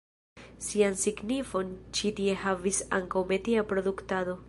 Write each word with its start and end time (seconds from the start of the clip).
Sian 0.67 0.97
signifon 1.01 1.75
ĉi 1.99 2.13
tie 2.21 2.39
havis 2.47 2.83
ankaŭ 3.01 3.27
metia 3.35 3.71
produktado. 3.75 4.39